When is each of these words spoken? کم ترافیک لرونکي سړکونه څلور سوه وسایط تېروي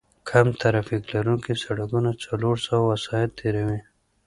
کم 0.29 0.47
ترافیک 0.61 1.03
لرونکي 1.13 1.53
سړکونه 1.65 2.11
څلور 2.25 2.55
سوه 2.67 2.85
وسایط 2.91 3.31
تېروي 3.39 3.79